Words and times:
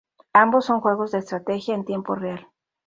Ambos 0.33 0.65
son 0.65 0.81
juegos 0.81 1.11
de 1.11 1.19
estrategia 1.19 1.75
en 1.75 1.85
tiempo 1.85 2.15
real. 2.15 2.47